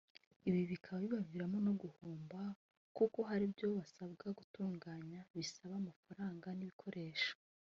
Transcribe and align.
ibi 0.47 0.61
bikaba 0.71 0.97
bibaviramo 1.03 1.57
no 1.65 1.73
guhomba 1.81 2.39
kuko 2.97 3.19
hari 3.29 3.43
ibyo 3.49 3.67
basabwa 3.77 4.25
gutunganya 4.39 5.19
bisaba 5.37 5.73
amafaranga 5.81 6.47
n’ibikoresho 6.53 7.33